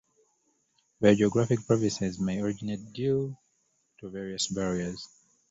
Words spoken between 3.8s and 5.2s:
to various barriers.